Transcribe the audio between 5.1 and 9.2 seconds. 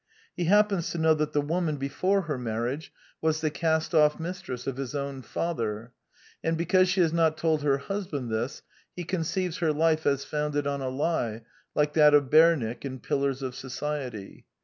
fatherj^ and because she has not told her husband this, he con